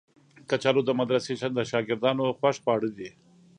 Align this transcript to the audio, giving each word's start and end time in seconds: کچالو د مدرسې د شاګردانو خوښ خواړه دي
کچالو 0.49 0.81
د 0.85 0.91
مدرسې 0.99 1.33
د 1.57 1.59
شاګردانو 1.71 2.25
خوښ 2.37 2.55
خواړه 2.63 2.89
دي 2.97 3.09